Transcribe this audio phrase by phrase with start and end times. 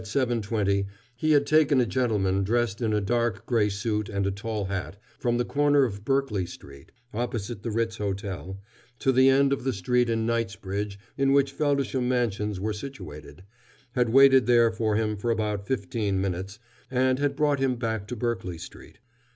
[0.03, 4.65] 20, he had taken a gentleman dressed in a dark gray suit and a tall
[4.65, 8.59] hat from the corner of Berkeley Street (opposite the Ritz Hotel)
[8.97, 13.43] to the end of the street in Knightsbridge in which Feldisham Mansions were situated,
[13.91, 16.57] had waited there for him for about fifteen minutes,
[16.89, 18.97] and had brought him back to Berkeley Street.